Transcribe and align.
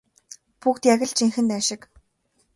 Бүгд 0.61 0.81
яг 0.93 0.99
л 1.07 1.11
жинхэнэ 1.17 1.47
дайн 1.51 1.63
шиг. 1.67 1.81